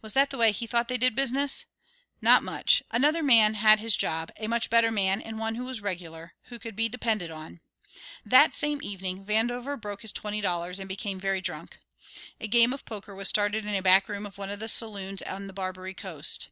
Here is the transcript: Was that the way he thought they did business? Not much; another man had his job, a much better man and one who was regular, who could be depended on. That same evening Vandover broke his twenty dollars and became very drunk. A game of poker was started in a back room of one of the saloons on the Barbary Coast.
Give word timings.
Was 0.00 0.12
that 0.12 0.30
the 0.30 0.38
way 0.38 0.52
he 0.52 0.64
thought 0.68 0.86
they 0.86 0.96
did 0.96 1.16
business? 1.16 1.64
Not 2.22 2.44
much; 2.44 2.84
another 2.92 3.20
man 3.20 3.54
had 3.54 3.80
his 3.80 3.96
job, 3.96 4.30
a 4.36 4.46
much 4.46 4.70
better 4.70 4.92
man 4.92 5.20
and 5.20 5.40
one 5.40 5.56
who 5.56 5.64
was 5.64 5.80
regular, 5.82 6.34
who 6.44 6.60
could 6.60 6.76
be 6.76 6.88
depended 6.88 7.32
on. 7.32 7.58
That 8.24 8.54
same 8.54 8.80
evening 8.80 9.24
Vandover 9.24 9.76
broke 9.76 10.02
his 10.02 10.12
twenty 10.12 10.40
dollars 10.40 10.78
and 10.78 10.88
became 10.88 11.18
very 11.18 11.40
drunk. 11.40 11.80
A 12.40 12.46
game 12.46 12.72
of 12.72 12.84
poker 12.84 13.16
was 13.16 13.28
started 13.28 13.64
in 13.66 13.74
a 13.74 13.82
back 13.82 14.08
room 14.08 14.24
of 14.24 14.38
one 14.38 14.50
of 14.50 14.60
the 14.60 14.68
saloons 14.68 15.20
on 15.22 15.48
the 15.48 15.52
Barbary 15.52 15.94
Coast. 15.94 16.48